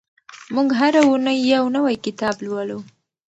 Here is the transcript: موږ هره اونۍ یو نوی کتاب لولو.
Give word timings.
موږ 0.55 0.69
هره 0.79 1.01
اونۍ 1.07 1.37
یو 1.53 1.63
نوی 1.75 1.95
کتاب 2.05 2.35
لولو. 2.45 2.79